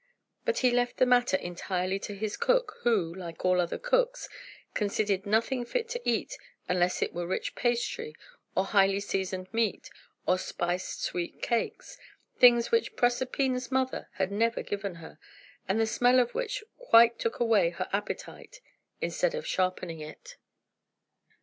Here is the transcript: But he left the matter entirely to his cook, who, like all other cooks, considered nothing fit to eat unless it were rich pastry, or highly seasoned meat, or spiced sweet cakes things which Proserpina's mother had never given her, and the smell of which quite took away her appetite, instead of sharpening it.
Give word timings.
But 0.45 0.57
he 0.65 0.71
left 0.71 0.97
the 0.97 1.05
matter 1.05 1.37
entirely 1.37 1.99
to 1.99 2.15
his 2.15 2.35
cook, 2.35 2.77
who, 2.81 3.13
like 3.13 3.45
all 3.45 3.61
other 3.61 3.77
cooks, 3.77 4.27
considered 4.73 5.27
nothing 5.27 5.63
fit 5.63 5.87
to 5.89 6.01
eat 6.03 6.39
unless 6.67 7.03
it 7.03 7.13
were 7.13 7.27
rich 7.27 7.53
pastry, 7.53 8.15
or 8.55 8.65
highly 8.65 8.99
seasoned 8.99 9.53
meat, 9.53 9.91
or 10.25 10.39
spiced 10.39 11.03
sweet 11.03 11.43
cakes 11.43 11.99
things 12.39 12.71
which 12.71 12.95
Proserpina's 12.95 13.71
mother 13.71 14.09
had 14.13 14.31
never 14.31 14.63
given 14.63 14.95
her, 14.95 15.19
and 15.69 15.79
the 15.79 15.85
smell 15.85 16.17
of 16.19 16.33
which 16.33 16.63
quite 16.79 17.19
took 17.19 17.39
away 17.39 17.69
her 17.69 17.87
appetite, 17.93 18.59
instead 19.01 19.35
of 19.35 19.45
sharpening 19.45 19.99
it. 19.99 20.37